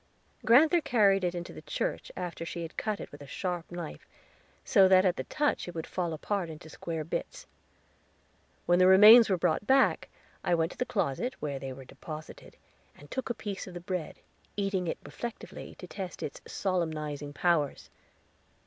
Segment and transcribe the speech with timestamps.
[0.43, 4.07] Grand'ther carried it into the church after she had cut it with a sharp knife
[4.65, 7.45] so that at the touch it would fall apart into square bits.
[8.65, 10.09] When the remains were brought back,
[10.43, 12.57] I went to the closet, where they were deposited,
[12.97, 14.17] and took a piece of the bread,
[14.57, 17.91] eating it reflectively, to test its solemnizing powers.